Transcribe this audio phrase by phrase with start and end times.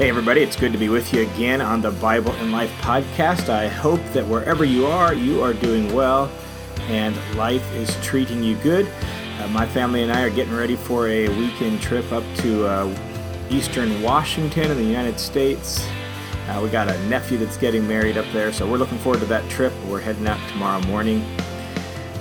[0.00, 3.50] Hey, everybody, it's good to be with you again on the Bible and Life podcast.
[3.50, 6.32] I hope that wherever you are, you are doing well
[6.88, 8.90] and life is treating you good.
[9.38, 12.96] Uh, my family and I are getting ready for a weekend trip up to uh,
[13.50, 15.86] eastern Washington in the United States.
[16.48, 19.26] Uh, we got a nephew that's getting married up there, so we're looking forward to
[19.26, 19.74] that trip.
[19.86, 21.22] We're heading out tomorrow morning.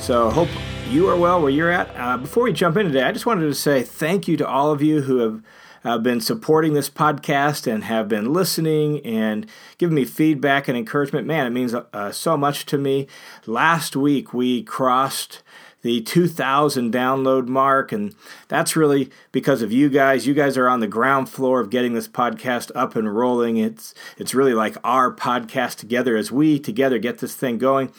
[0.01, 0.49] So, hope
[0.89, 1.89] you are well where you're at.
[1.95, 4.73] Uh, before we jump in today, I just wanted to say thank you to all
[4.73, 5.41] of you who have
[5.83, 9.45] have been supporting this podcast and have been listening and
[9.77, 11.27] giving me feedback and encouragement.
[11.27, 13.07] Man, it means uh, so much to me.
[13.45, 15.41] Last week we crossed
[15.81, 18.13] the 2000 download mark and
[18.49, 21.93] that's really because of you guys you guys are on the ground floor of getting
[21.93, 26.99] this podcast up and rolling it's it's really like our podcast together as we together
[26.99, 27.89] get this thing going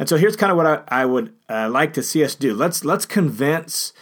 [0.00, 2.52] and so here's kind of what i, I would uh, like to see us do
[2.52, 3.92] let's let's convince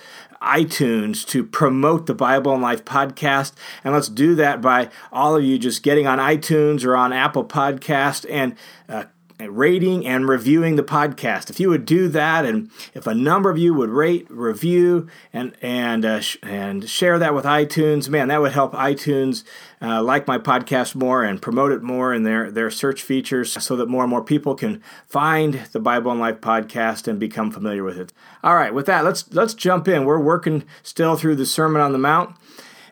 [0.46, 3.52] iTunes to promote the Bible and Life podcast.
[3.84, 7.44] And let's do that by all of you just getting on iTunes or on Apple
[7.44, 8.54] Podcast and
[8.88, 9.04] uh,
[9.38, 11.50] rating and reviewing the podcast.
[11.50, 15.54] If you would do that, and if a number of you would rate, review, and
[15.60, 19.44] and uh, sh- and share that with iTunes, man, that would help iTunes
[19.82, 23.76] uh, like my podcast more and promote it more in their their search features, so
[23.76, 27.84] that more and more people can find the Bible and Life podcast and become familiar
[27.84, 28.12] with it.
[28.42, 30.04] All right, with that, let's let's jump in.
[30.04, 32.34] We're working still through the Sermon on the Mount,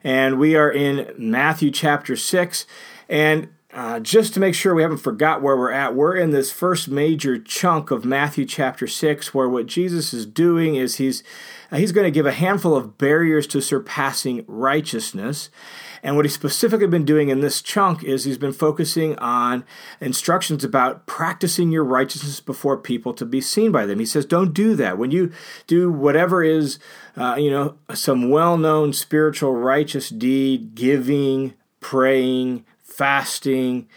[0.03, 2.67] and we are in Matthew chapter six.
[3.06, 6.53] And uh, just to make sure we haven't forgot where we're at, we're in this
[6.53, 11.25] first major chunk of Matthew chapter 6, where what Jesus is doing is he's,
[11.72, 15.50] uh, he's going to give a handful of barriers to surpassing righteousness.
[16.05, 19.64] And what he's specifically been doing in this chunk is he's been focusing on
[20.00, 23.98] instructions about practicing your righteousness before people to be seen by them.
[23.98, 24.98] He says, don't do that.
[24.98, 25.33] When you
[25.66, 26.78] do whatever is,
[27.16, 32.64] uh, you know, some well known spiritual righteous deed, giving, praying,
[32.97, 33.89] fasting,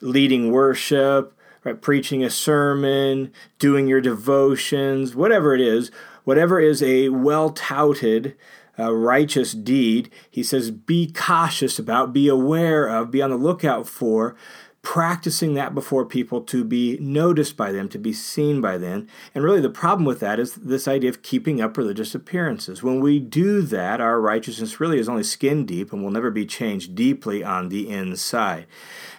[0.00, 5.90] leading worship, right, preaching a sermon, doing your devotions, whatever it is,
[6.24, 8.36] whatever is a well touted
[8.78, 13.86] uh, righteous deed, he says, be cautious about, be aware of, be on the lookout
[13.86, 14.34] for
[14.82, 19.06] practicing that before people to be noticed by them, to be seen by them.
[19.34, 22.82] And really, the problem with that is this idea of keeping up religious appearances.
[22.82, 26.46] When we do that, our righteousness really is only skin deep and will never be
[26.46, 28.66] changed deeply on the inside.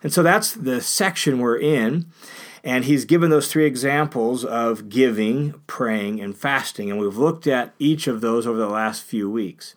[0.01, 2.07] And so that's the section we're in.
[2.63, 6.91] And he's given those three examples of giving, praying, and fasting.
[6.91, 9.75] And we've looked at each of those over the last few weeks.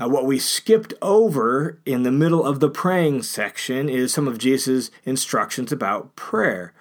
[0.00, 4.38] Uh, what we skipped over in the middle of the praying section is some of
[4.38, 6.72] Jesus' instructions about prayer.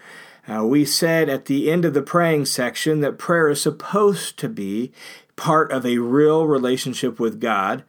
[0.48, 4.48] Uh, we said at the end of the praying section that prayer is supposed to
[4.48, 4.92] be
[5.36, 7.84] part of a real relationship with God,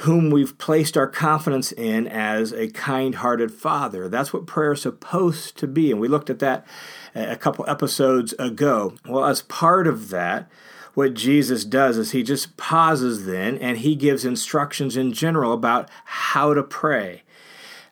[0.00, 4.08] whom we've placed our confidence in as a kind hearted Father.
[4.08, 5.90] That's what prayer is supposed to be.
[5.90, 6.66] And we looked at that
[7.14, 8.94] a couple episodes ago.
[9.06, 10.50] Well, as part of that,
[10.96, 15.90] what Jesus does is he just pauses then and he gives instructions in general about
[16.06, 17.22] how to pray.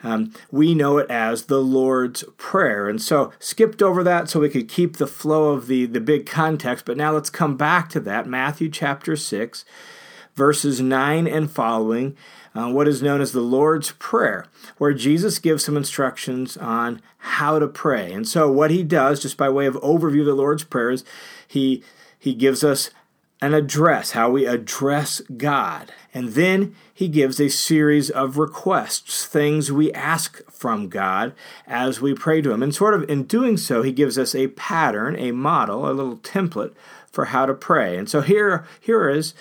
[0.02, 2.88] Um, we know it as the Lord's Prayer.
[2.88, 6.24] And so skipped over that so we could keep the flow of the, the big
[6.24, 6.86] context.
[6.86, 8.26] But now let's come back to that.
[8.26, 9.66] Matthew chapter 6,
[10.34, 12.16] verses 9 and following,
[12.54, 14.46] uh, what is known as the Lord's Prayer,
[14.78, 18.10] where Jesus gives some instructions on how to pray.
[18.14, 21.04] And so what he does, just by way of overview of the Lord's Prayer, is
[21.46, 21.82] he
[22.24, 22.88] he gives us
[23.42, 25.92] an address, how we address God.
[26.14, 31.34] And then he gives a series of requests, things we ask from God
[31.66, 32.62] as we pray to him.
[32.62, 36.16] And sort of in doing so, he gives us a pattern, a model, a little
[36.16, 36.72] template
[37.12, 37.98] for how to pray.
[37.98, 39.34] And so here, here is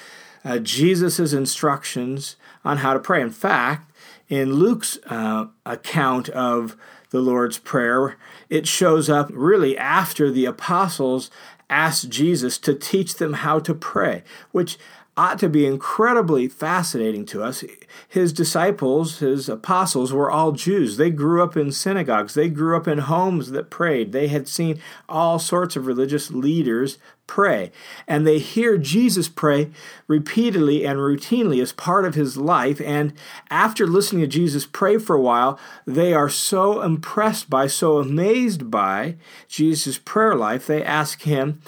[0.44, 3.22] uh, Jesus' instructions on how to pray.
[3.22, 3.90] In fact,
[4.28, 6.76] in Luke's uh, account of
[7.12, 8.18] the Lord's Prayer,
[8.50, 11.32] it shows up really after the apostles
[11.74, 14.78] asked Jesus to teach them how to pray, which
[15.16, 17.64] ought to be incredibly fascinating to us.
[18.08, 20.98] His disciples, his apostles, were all Jews.
[20.98, 24.12] They grew up in synagogues, they grew up in homes that prayed.
[24.12, 27.72] They had seen all sorts of religious leaders pray.
[28.08, 29.70] And they hear Jesus pray
[30.08, 32.82] repeatedly and routinely as part of his life.
[32.82, 33.14] And
[33.50, 38.70] after listening to Jesus pray for a while, they are so impressed by, so amazed
[38.70, 39.16] by
[39.48, 41.62] Jesus' prayer life, they ask him,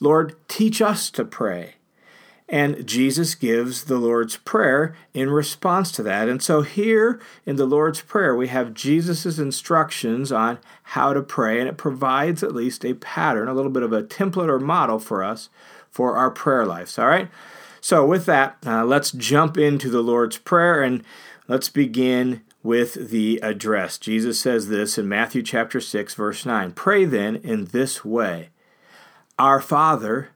[0.00, 1.75] Lord, teach us to pray.
[2.48, 6.28] And Jesus gives the Lord's Prayer in response to that.
[6.28, 11.58] And so here in the Lord's Prayer, we have Jesus' instructions on how to pray,
[11.58, 15.00] and it provides at least a pattern, a little bit of a template or model
[15.00, 15.48] for us
[15.90, 16.98] for our prayer lives.
[16.98, 17.28] All right?
[17.80, 21.02] So, with that, uh, let's jump into the Lord's Prayer and
[21.48, 23.98] let's begin with the address.
[23.98, 26.72] Jesus says this in Matthew chapter 6 verse 9.
[26.72, 28.50] Pray then in this way:
[29.38, 30.30] Our Father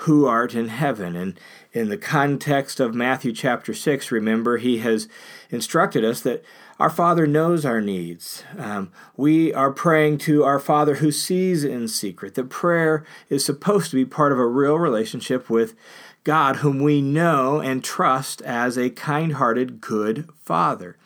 [0.00, 1.16] who art in heaven.
[1.16, 1.38] And
[1.72, 5.08] in the context of Matthew chapter 6, remember, he has
[5.50, 6.44] instructed us that
[6.78, 8.44] our Father knows our needs.
[8.56, 12.36] Um, we are praying to our Father who sees in secret.
[12.36, 15.74] The prayer is supposed to be part of a real relationship with
[16.22, 20.96] God, whom we know and trust as a kind hearted, good Father.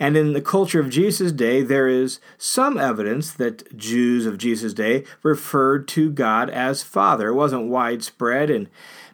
[0.00, 4.72] And in the culture of Jesus' day, there is some evidence that Jews of Jesus'
[4.72, 7.28] day referred to God as Father.
[7.28, 8.70] It wasn't widespread and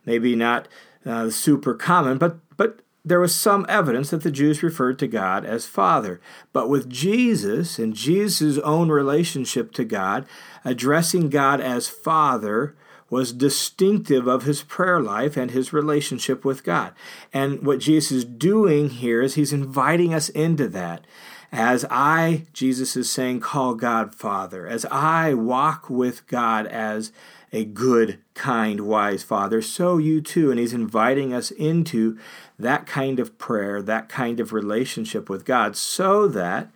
[0.06, 0.68] maybe not
[1.04, 5.44] uh, super common, but, but there was some evidence that the Jews referred to God
[5.44, 6.20] as Father.
[6.52, 10.24] But with Jesus and Jesus' own relationship to God,
[10.64, 12.76] addressing God as Father
[13.08, 16.92] was distinctive of his prayer life and his relationship with God.
[17.32, 21.06] And what Jesus is doing here is he's inviting us into that.
[21.52, 27.12] As I, Jesus is saying, call God Father, as I walk with God as
[27.52, 30.50] a good, kind, wise Father, so you too.
[30.50, 32.18] And he's inviting us into
[32.58, 36.70] that kind of prayer, that kind of relationship with God, so that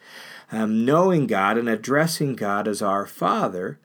[0.53, 3.79] um, knowing God and addressing God as our Father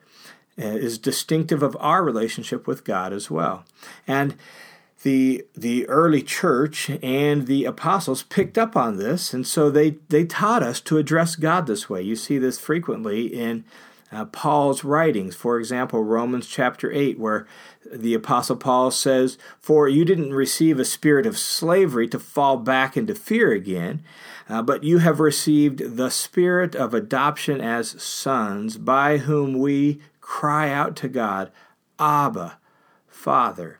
[0.57, 3.65] is distinctive of our relationship with God as well.
[4.07, 4.35] And
[5.03, 10.25] the the early church and the apostles picked up on this, and so they they
[10.25, 12.01] taught us to address God this way.
[12.01, 13.65] You see this frequently in
[14.11, 15.35] uh, Paul's writings.
[15.35, 17.45] For example, Romans chapter 8, where
[17.91, 22.95] the Apostle Paul says, For you didn't receive a spirit of slavery to fall back
[22.95, 24.03] into fear again,
[24.47, 30.71] uh, but you have received the spirit of adoption as sons, by whom we cry
[30.71, 31.51] out to God,
[31.99, 32.57] Abba,
[33.07, 33.79] Father.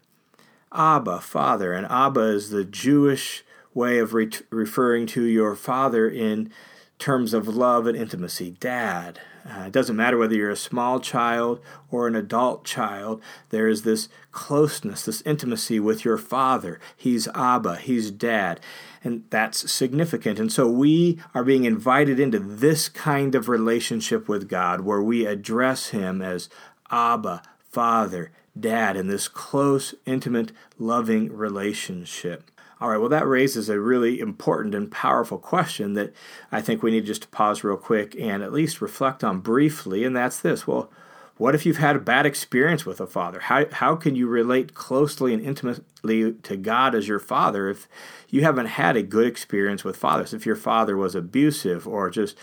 [0.71, 1.73] Abba, Father.
[1.73, 3.43] And Abba is the Jewish
[3.73, 6.51] way of re- referring to your father in
[6.99, 8.51] terms of love and intimacy.
[8.59, 9.19] Dad.
[9.47, 11.59] Uh, it doesn't matter whether you're a small child
[11.91, 13.21] or an adult child,
[13.51, 16.79] there is this closeness, this intimacy with your father.
[16.97, 18.59] He's Abba, he's dad.
[19.03, 20.39] And that's significant.
[20.39, 25.27] And so we are being invited into this kind of relationship with God where we
[25.27, 26.49] address Him as
[26.89, 32.49] Abba, Father, Dad, in this close, intimate, loving relationship.
[32.85, 36.13] All right, well, that raises a really important and powerful question that
[36.51, 40.03] I think we need just to pause real quick and at least reflect on briefly,
[40.03, 40.67] and that's this.
[40.67, 40.91] Well,
[41.37, 43.39] what if you've had a bad experience with a father?
[43.39, 47.87] How, how can you relate closely and intimately to God as your father if
[48.29, 50.31] you haven't had a good experience with fathers?
[50.31, 52.37] If your father was abusive or just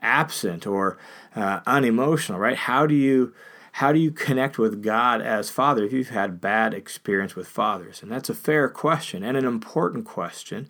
[0.00, 0.96] absent or
[1.34, 2.56] uh, unemotional, right?
[2.56, 3.34] How do you
[3.78, 8.02] how do you connect with God as father if you've had bad experience with fathers?
[8.02, 10.68] And that's a fair question and an important question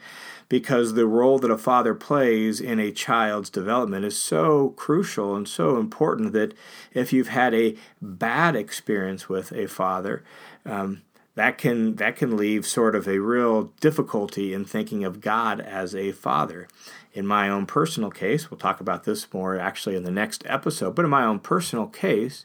[0.50, 5.48] because the role that a father plays in a child's development is so crucial and
[5.48, 6.52] so important that
[6.92, 10.22] if you've had a bad experience with a father,
[10.66, 11.00] um,
[11.34, 15.94] that can that can leave sort of a real difficulty in thinking of God as
[15.94, 16.68] a father.
[17.14, 20.94] In my own personal case, we'll talk about this more actually in the next episode,
[20.94, 22.44] but in my own personal case,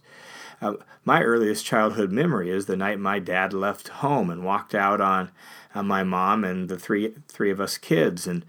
[0.62, 0.74] uh,
[1.06, 5.32] my earliest childhood memory is the night my dad left home and walked out on
[5.76, 8.46] uh, my mom and the three three of us kids, and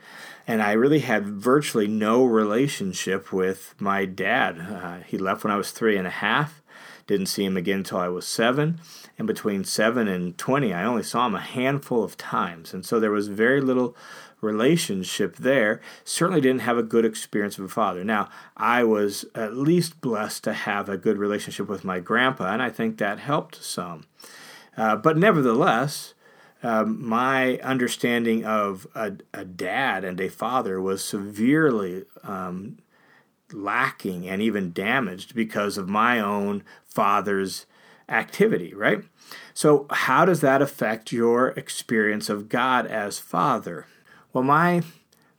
[0.47, 4.59] and I really had virtually no relationship with my dad.
[4.61, 6.63] Uh, he left when I was three and a half.
[7.07, 8.81] Didn't see him again until I was seven,
[9.19, 12.99] and between seven and twenty, I only saw him a handful of times, and so
[12.99, 13.97] there was very little
[14.41, 15.81] relationship there.
[16.05, 18.05] Certainly didn't have a good experience with a father.
[18.05, 22.63] Now, I was at least blessed to have a good relationship with my grandpa, and
[22.63, 24.05] I think that helped some.
[24.77, 26.15] Uh, but nevertheless,
[26.63, 32.79] um, my understanding of a, a, dad and a father was severely um,
[33.55, 37.67] lacking and even damaged because of my own father's
[38.09, 39.03] activity, right?
[39.55, 43.87] So, how does that affect your experience of God as Father?
[44.33, 44.83] Well, my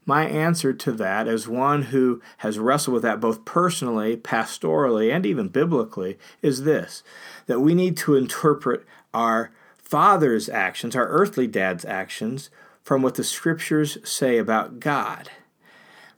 [0.06, 5.26] my answer to that, as one who has wrestled with that both personally, pastorally, and
[5.26, 7.04] even biblically, is this
[7.48, 12.50] that we need to interpret our father's actions, our earthly dad's actions,
[12.84, 15.30] from what the scriptures say about God,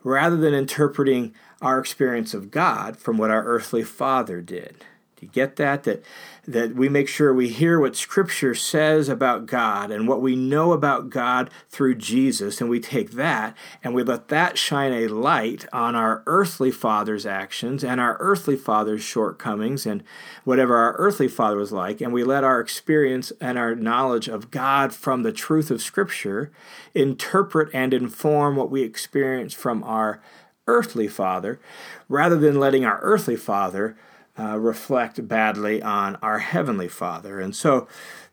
[0.03, 4.83] rather than interpreting our experience of God from what our earthly father did.
[5.17, 5.83] Do you get that?
[5.83, 6.03] That
[6.47, 10.71] that we make sure we hear what Scripture says about God and what we know
[10.71, 15.65] about God through Jesus, and we take that and we let that shine a light
[15.73, 20.03] on our earthly father's actions and our earthly father's shortcomings and
[20.45, 24.51] whatever our earthly father was like, and we let our experience and our knowledge of
[24.51, 26.51] God from the truth of Scripture
[26.93, 30.21] interpret and inform what we experience from our
[30.67, 31.59] earthly father
[32.07, 33.97] rather than letting our earthly father
[34.39, 37.39] uh, reflect badly on our heavenly father.
[37.39, 37.87] And so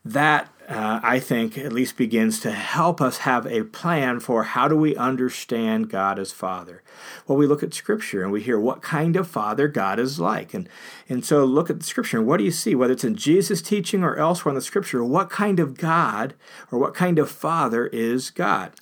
[0.04, 4.68] that uh, I think at least begins to help us have a plan for how
[4.68, 6.82] do we understand God as Father.
[7.26, 10.54] Well, we look at Scripture and we hear what kind of Father God is like,
[10.54, 10.68] and
[11.08, 13.60] and so look at the Scripture and what do you see, whether it's in Jesus'
[13.60, 16.34] teaching or elsewhere in the Scripture, what kind of God
[16.70, 18.72] or what kind of Father is God?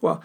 [0.00, 0.22] Well.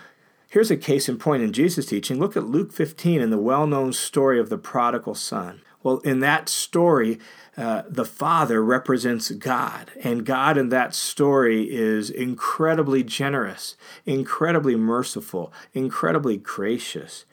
[0.55, 2.17] Here's a case in point in Jesus' teaching.
[2.17, 5.61] Look at Luke 15 and the well known story of the prodigal son.
[5.83, 7.19] Well, in that story,
[7.57, 15.51] uh, the Father represents God, and God in that story is incredibly generous, incredibly merciful,
[15.73, 17.25] incredibly gracious.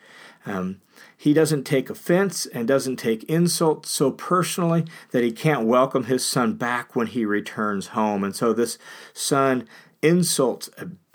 [0.45, 0.81] Um,
[1.17, 6.27] he doesn't take offense and doesn't take insult so personally that he can't welcome his
[6.27, 8.25] son back when he returns home.
[8.25, 8.79] And so this
[9.15, 9.69] son
[10.03, 10.71] insults,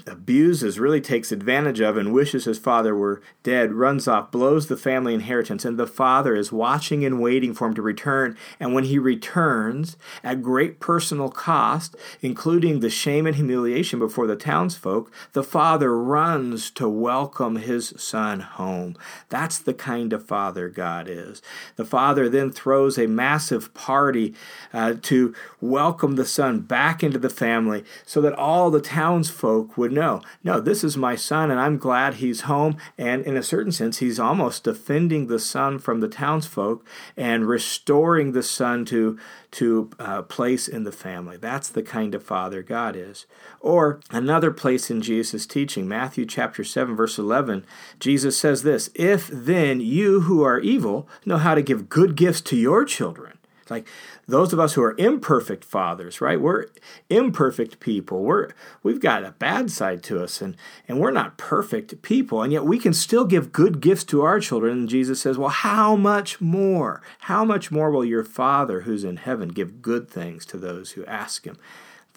[0.07, 4.77] abuses, really takes advantage of, and wishes his father were dead, runs off, blows the
[4.77, 8.37] family inheritance, and the father is watching and waiting for him to return.
[8.59, 14.35] And when he returns, at great personal cost, including the shame and humiliation before the
[14.35, 18.95] townsfolk, the father runs to welcome his son home.
[19.29, 21.41] That's the kind of father God is.
[21.75, 24.33] The father then throws a massive party
[24.73, 29.91] uh, to welcome the son back into the family so that all the townsfolk would
[29.97, 32.77] no, no, this is my son, and I'm glad he's home.
[32.99, 36.85] And in a certain sense, he's almost defending the son from the townsfolk
[37.17, 39.17] and restoring the son to
[39.49, 41.35] to uh, place in the family.
[41.35, 43.25] That's the kind of father God is.
[43.59, 47.65] Or another place in Jesus' teaching, Matthew chapter 7, verse 11,
[47.99, 52.41] Jesus says this If then you who are evil know how to give good gifts
[52.41, 53.87] to your children, like
[54.27, 56.39] those of us who are imperfect fathers, right?
[56.39, 56.67] We're
[57.09, 58.23] imperfect people.
[58.23, 58.49] We're
[58.83, 60.55] we've got a bad side to us and
[60.87, 64.39] and we're not perfect people, and yet we can still give good gifts to our
[64.39, 64.79] children.
[64.79, 67.01] And Jesus says, "Well, how much more?
[67.21, 71.05] How much more will your Father who's in heaven give good things to those who
[71.05, 71.57] ask him?"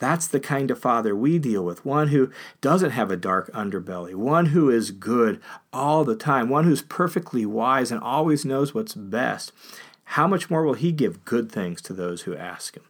[0.01, 4.15] That's the kind of father we deal with one who doesn't have a dark underbelly,
[4.15, 5.39] one who is good
[5.71, 9.53] all the time, one who's perfectly wise and always knows what's best
[10.11, 12.83] how much more will he give good things to those who ask him?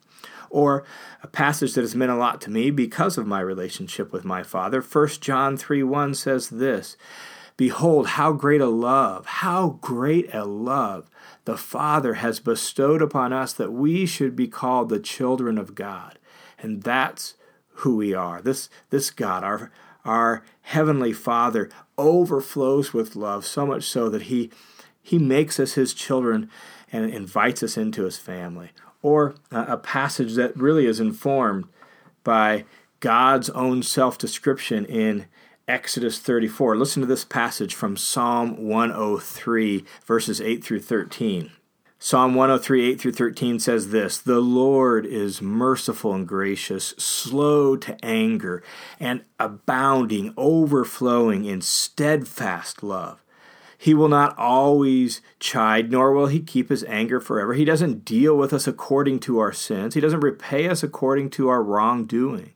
[0.49, 0.83] Or
[1.21, 4.41] a passage that has meant a lot to me because of my relationship with my
[4.41, 6.97] Father, 1 John 3 1 says this
[7.57, 11.11] Behold, how great a love, how great a love
[11.45, 16.17] the Father has bestowed upon us that we should be called the children of God.
[16.57, 17.35] And that's
[17.75, 18.41] who we are.
[18.41, 19.71] This, this God, our,
[20.03, 24.49] our Heavenly Father, overflows with love, so much so that He,
[25.03, 26.49] he makes us His children
[26.91, 28.69] and invites us into his family.
[29.01, 31.65] Or a passage that really is informed
[32.23, 32.65] by
[32.99, 35.25] God's own self description in
[35.67, 36.75] Exodus 34.
[36.75, 41.51] Listen to this passage from Psalm 103, verses 8 through 13.
[42.03, 48.03] Psalm 103, 8 through 13 says this The Lord is merciful and gracious, slow to
[48.03, 48.63] anger,
[48.99, 53.23] and abounding, overflowing in steadfast love.
[53.81, 57.55] He will not always chide, nor will he keep his anger forever.
[57.55, 61.49] He doesn't deal with us according to our sins, he doesn't repay us according to
[61.49, 62.53] our wrongdoing.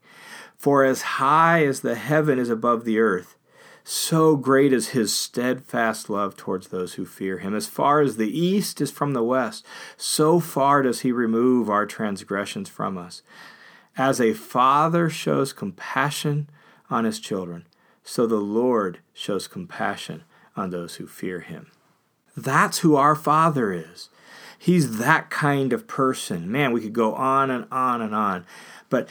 [0.55, 3.37] For as high as the heaven is above the earth,
[3.83, 7.55] so great is his steadfast love towards those who fear him.
[7.55, 9.65] As far as the east is from the west,
[9.97, 13.23] so far does he remove our transgressions from us.
[13.97, 16.51] As a father shows compassion
[16.91, 17.65] on his children,
[18.03, 20.23] so the Lord shows compassion
[20.55, 21.71] on those who fear him.
[22.35, 24.09] That's who our Father is.
[24.57, 26.51] He's that kind of person.
[26.51, 28.45] Man, we could go on and on and on.
[28.89, 29.07] But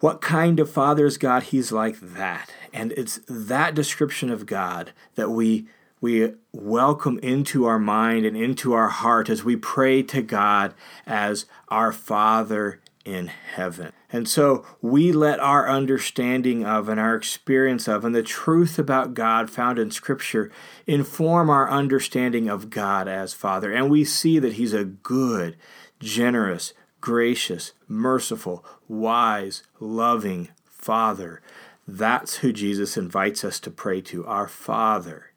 [0.00, 1.44] what kind of Father is God?
[1.44, 2.52] He's like that.
[2.72, 5.66] And it's that description of God that we
[6.00, 10.72] we welcome into our mind and into our heart as we pray to God
[11.06, 13.90] as our Father in heaven.
[14.12, 19.14] And so we let our understanding of and our experience of and the truth about
[19.14, 20.52] God found in Scripture
[20.86, 23.72] inform our understanding of God as Father.
[23.72, 25.56] And we see that He's a good,
[25.98, 31.40] generous, gracious, merciful, wise, loving Father.
[31.86, 35.32] That's who Jesus invites us to pray to, our Father,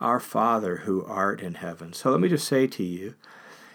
[0.00, 1.92] our Father who art in heaven.
[1.92, 3.14] So let me just say to you,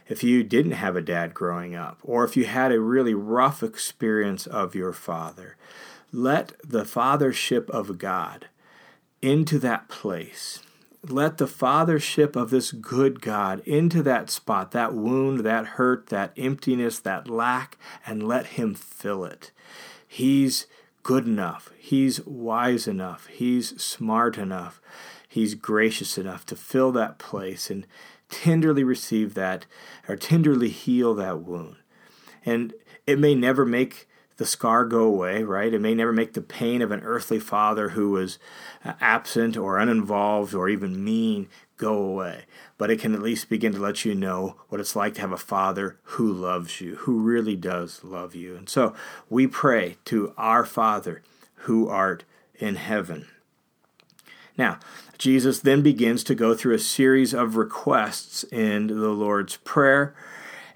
[0.07, 3.63] if you didn't have a dad growing up, or if you had a really rough
[3.63, 5.55] experience of your father,
[6.11, 8.47] let the fathership of God
[9.21, 10.59] into that place.
[11.07, 16.31] Let the fathership of this good God into that spot, that wound, that hurt, that
[16.37, 19.51] emptiness, that lack, and let Him fill it.
[20.07, 20.67] He's
[21.03, 21.71] good enough.
[21.77, 23.27] He's wise enough.
[23.27, 24.79] He's smart enough.
[25.27, 27.87] He's gracious enough to fill that place and
[28.31, 29.67] tenderly receive that
[30.07, 31.75] or tenderly heal that wound.
[32.43, 32.73] And
[33.05, 34.07] it may never make
[34.37, 35.71] the scar go away, right?
[35.71, 38.39] It may never make the pain of an earthly father who was
[38.83, 41.47] uh, absent or uninvolved or even mean
[41.77, 42.45] go away.
[42.79, 45.31] But it can at least begin to let you know what it's like to have
[45.31, 48.55] a father who loves you, who really does love you.
[48.55, 48.95] And so
[49.29, 51.21] we pray to our Father
[51.65, 52.23] who art
[52.55, 53.27] in heaven.
[54.57, 54.79] Now,
[55.17, 60.15] Jesus then begins to go through a series of requests in the Lord's Prayer.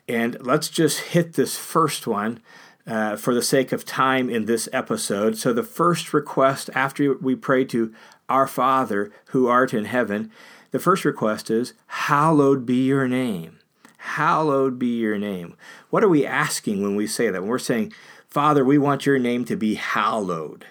[0.08, 2.40] And let's just hit this first one
[2.86, 5.38] uh, for the sake of time in this episode.
[5.38, 7.94] So, the first request after we pray to
[8.30, 10.32] our Father who art in heaven,
[10.72, 13.60] the first request is, Hallowed be your name.
[13.98, 15.56] Hallowed be your name.
[15.90, 17.42] What are we asking when we say that?
[17.42, 17.94] When we're saying,
[18.28, 20.66] Father, we want your name to be hallowed.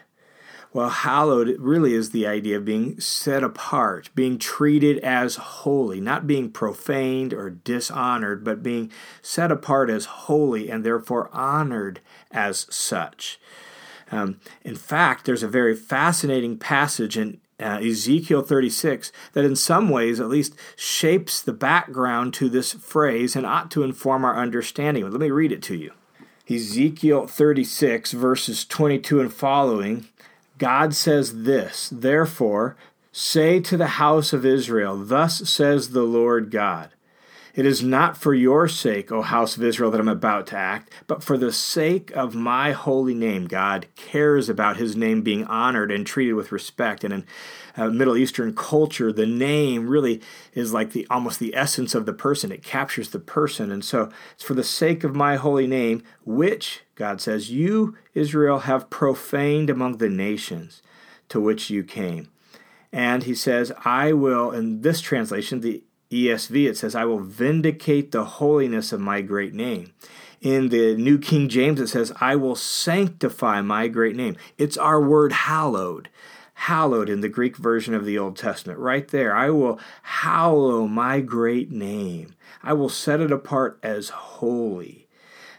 [0.75, 6.27] Well, hallowed really is the idea of being set apart, being treated as holy, not
[6.27, 8.91] being profaned or dishonored, but being
[9.23, 12.01] set apart as holy and therefore honored
[12.33, 13.39] as such.
[14.11, 19.91] Um, in fact, there's a very fascinating passage in uh, Ezekiel 36 that, in some
[19.91, 25.09] ways at least, shapes the background to this phrase and ought to inform our understanding.
[25.09, 25.93] Let me read it to you.
[26.51, 30.09] Ezekiel 36, verses 22 and following
[30.59, 32.77] God says this Therefore,
[33.13, 36.91] say to the house of Israel, Thus says the Lord God.
[37.55, 40.93] It is not for your sake, O house of Israel, that I'm about to act,
[41.07, 43.47] but for the sake of my holy name.
[43.47, 47.05] God cares about his name being honored and treated with respect.
[47.05, 47.27] And in
[47.77, 50.21] uh, Middle Eastern culture, the name really
[50.53, 52.51] is like the almost the essence of the person.
[52.51, 53.71] It captures the person.
[53.71, 58.61] And so it's for the sake of my holy name, which, God says, you, Israel,
[58.61, 60.83] have profaned among the nations
[61.29, 62.31] to which you came.
[62.93, 68.13] And he says, I will, in this translation, the ESV, it says, I will vindicate
[68.13, 69.93] the holiness of my great name.
[70.41, 74.37] In the New King James, it says, I will sanctify my great name.
[74.59, 76.09] It's our word hallowed.
[76.55, 78.79] Hallowed in the Greek version of the Old Testament.
[78.79, 79.35] Right there.
[79.35, 82.35] I will hallow my great name.
[82.63, 85.09] I will set it apart as holy.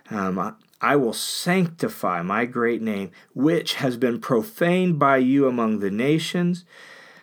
[0.09, 5.91] Um, I will sanctify my great name, which has been profaned by you among the
[5.91, 6.63] nations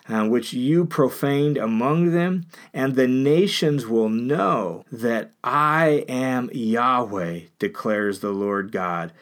[0.08, 7.40] uh, which you profaned among them, and the nations will know that I am Yahweh,
[7.58, 9.12] declares the Lord God,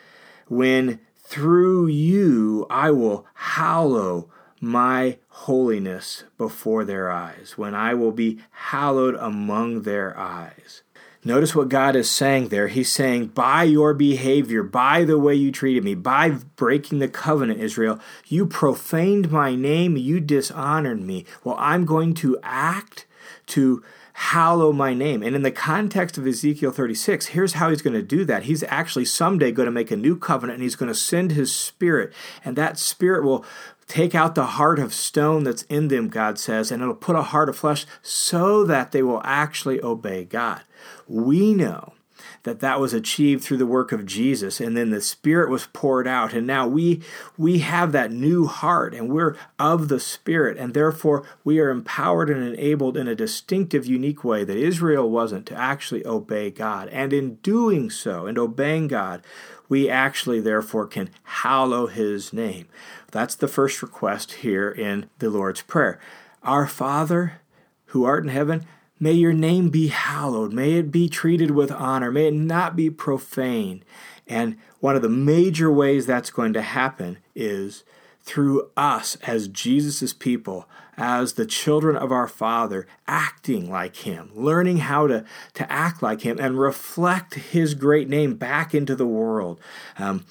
[0.48, 8.40] when through you I will hallow my holiness before their eyes, when I will be
[8.50, 10.82] hallowed among their eyes.
[11.22, 12.68] Notice what God is saying there.
[12.68, 17.60] He's saying, by your behavior, by the way you treated me, by breaking the covenant,
[17.60, 21.26] Israel, you profaned my name, you dishonored me.
[21.44, 23.06] Well, I'm going to act
[23.48, 23.82] to
[24.14, 25.22] hallow my name.
[25.22, 28.44] And in the context of Ezekiel 36, here's how he's going to do that.
[28.44, 31.54] He's actually someday going to make a new covenant and he's going to send his
[31.54, 32.12] spirit,
[32.44, 33.44] and that spirit will
[33.90, 37.22] Take out the heart of stone that's in them, God says, and it'll put a
[37.22, 40.62] heart of flesh so that they will actually obey God.
[41.08, 41.94] We know
[42.42, 46.08] that that was achieved through the work of Jesus and then the spirit was poured
[46.08, 47.02] out and now we
[47.36, 52.30] we have that new heart and we're of the spirit and therefore we are empowered
[52.30, 57.12] and enabled in a distinctive unique way that Israel wasn't to actually obey God and
[57.12, 59.22] in doing so and obeying God
[59.70, 62.66] we actually therefore can hallow his name.
[63.12, 65.98] That's the first request here in the Lord's Prayer.
[66.42, 67.40] Our Father,
[67.86, 68.66] who art in heaven,
[69.00, 70.52] may your name be hallowed.
[70.52, 72.12] May it be treated with honor.
[72.12, 73.82] May it not be profane.
[74.28, 77.82] And one of the major ways that's going to happen is
[78.22, 84.78] through us as Jesus' people, as the children of our Father, acting like Him, learning
[84.78, 89.58] how to, to act like Him and reflect His great name back into the world.
[89.98, 90.26] Um,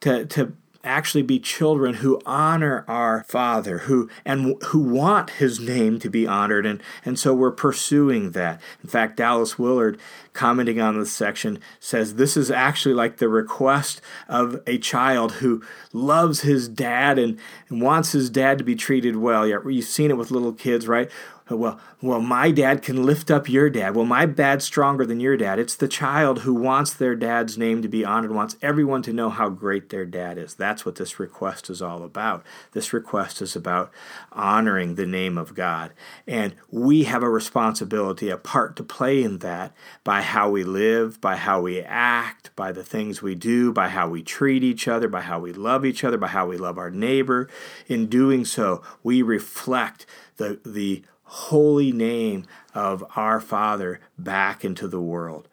[0.00, 5.98] to, to actually be children who honor our father who and who want his name
[5.98, 8.60] to be honored and and so we're pursuing that.
[8.82, 9.98] In fact Dallas Willard
[10.32, 15.62] commenting on this section says this is actually like the request of a child who
[15.92, 19.46] loves his dad and, and wants his dad to be treated well.
[19.46, 21.10] You've seen it with little kids right
[21.56, 23.94] well, well, my dad can lift up your dad.
[23.94, 25.58] Well, my dad's stronger than your dad.
[25.58, 29.30] It's the child who wants their dad's name to be honored, wants everyone to know
[29.30, 30.54] how great their dad is.
[30.54, 32.44] That's what this request is all about.
[32.72, 33.92] This request is about
[34.32, 35.92] honoring the name of God.
[36.26, 39.72] And we have a responsibility, a part to play in that
[40.04, 44.08] by how we live, by how we act, by the things we do, by how
[44.08, 46.90] we treat each other, by how we love each other, by how we love our
[46.90, 47.48] neighbor.
[47.88, 55.00] In doing so, we reflect the, the holy name of our Father back into the
[55.00, 55.48] world.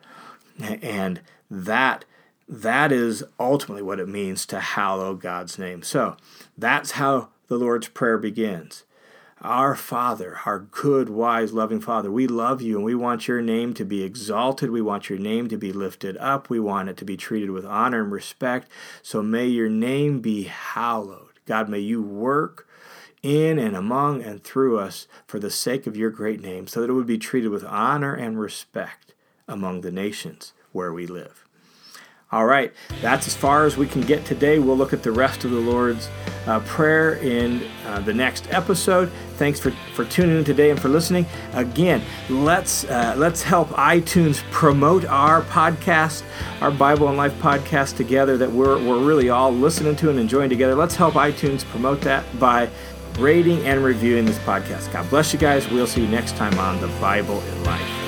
[0.60, 2.04] And that
[2.50, 5.84] that is ultimately what it means to hallow God's name.
[5.84, 6.18] So
[6.58, 8.84] that's how the Lord's Prayer begins.
[9.42, 13.74] Our Father, our good, wise, loving Father, we love you and we want your name
[13.76, 14.70] to be exalted.
[14.70, 16.50] We want your name to be lifted up.
[16.50, 18.70] We want it to be treated with honor and respect.
[19.02, 21.40] So may your name be hallowed.
[21.46, 22.68] God, may you work
[23.22, 26.90] in and among and through us for the sake of your great name, so that
[26.90, 29.14] it would be treated with honor and respect
[29.48, 31.46] among the nations where we live.
[32.32, 34.60] All right, that's as far as we can get today.
[34.60, 36.10] We'll look at the rest of the Lord's
[36.46, 39.12] uh, Prayer in uh, the next episode.
[39.38, 41.26] Thanks for, for tuning in today and for listening.
[41.54, 46.22] Again, let's uh, let's help iTunes promote our podcast,
[46.62, 50.52] our Bible and Life podcast together that we're, we're really all listening to and enjoying
[50.52, 50.76] together.
[50.76, 52.70] Let's help iTunes promote that by
[53.20, 54.92] rating and reviewing this podcast.
[54.92, 55.70] God bless you guys.
[55.70, 57.99] We'll see you next time on the Bible in Life.